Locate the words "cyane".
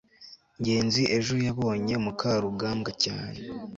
3.03-3.39